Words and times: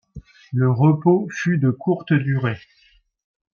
Le 0.51 0.71
repos 0.71 1.27
fut 1.29 1.59
de 1.59 1.69
courte 1.69 2.11
durée. 2.13 2.57